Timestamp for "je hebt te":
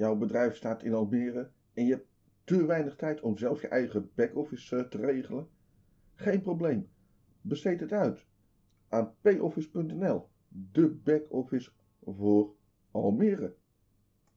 1.84-2.66